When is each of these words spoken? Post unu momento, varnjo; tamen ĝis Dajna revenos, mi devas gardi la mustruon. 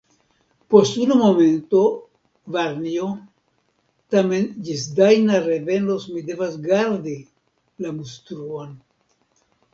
Post 0.73 0.95
unu 1.01 1.17
momento, 1.17 1.81
varnjo; 2.55 3.09
tamen 4.15 4.49
ĝis 4.71 4.87
Dajna 5.01 5.43
revenos, 5.45 6.09
mi 6.17 6.25
devas 6.33 6.59
gardi 6.67 7.17
la 7.87 7.95
mustruon. 8.01 8.75